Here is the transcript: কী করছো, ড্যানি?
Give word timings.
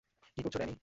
কী 0.37 0.39
করছো, 0.43 0.57
ড্যানি? 0.57 0.75